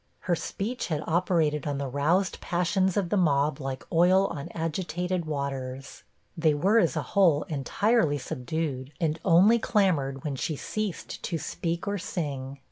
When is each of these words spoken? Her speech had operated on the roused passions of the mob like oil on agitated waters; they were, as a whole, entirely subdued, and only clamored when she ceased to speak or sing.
Her 0.21 0.35
speech 0.35 0.87
had 0.87 1.03
operated 1.05 1.67
on 1.67 1.77
the 1.77 1.87
roused 1.87 2.41
passions 2.41 2.97
of 2.97 3.09
the 3.09 3.17
mob 3.17 3.59
like 3.59 3.85
oil 3.93 4.25
on 4.25 4.49
agitated 4.55 5.25
waters; 5.25 6.01
they 6.35 6.55
were, 6.55 6.79
as 6.79 6.95
a 6.95 7.03
whole, 7.13 7.43
entirely 7.43 8.17
subdued, 8.17 8.93
and 8.99 9.19
only 9.23 9.59
clamored 9.59 10.23
when 10.23 10.35
she 10.35 10.55
ceased 10.55 11.21
to 11.21 11.37
speak 11.37 11.87
or 11.87 11.99
sing. 11.99 12.57